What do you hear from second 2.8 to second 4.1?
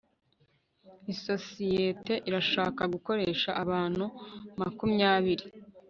gukoresha abantu